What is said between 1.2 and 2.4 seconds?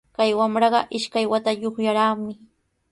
watayuqllaraqmi